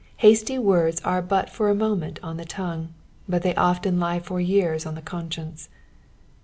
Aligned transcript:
Haaty 0.23 0.57
words 0.57 0.99
are 1.01 1.21
but 1.21 1.47
for 1.47 1.69
a 1.69 1.75
moment 1.75 2.19
on 2.23 2.37
the 2.37 2.43
tongue, 2.43 2.91
but 3.29 3.43
they 3.43 3.53
often 3.53 3.99
lie 3.99 4.17
for 4.19 4.41
years 4.41 4.83
on 4.83 4.95
the 4.95 4.99
conscience. 5.03 5.69